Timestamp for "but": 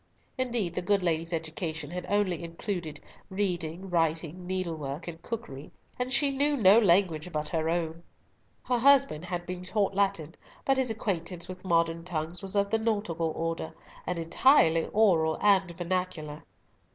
7.31-7.49, 10.65-10.77